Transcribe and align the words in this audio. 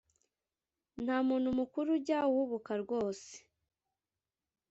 nta 1.03 1.17
muntu 1.27 1.49
mukuru 1.59 1.87
ujya 1.97 2.19
uhubuka 2.31 2.71
rwose 2.83 3.31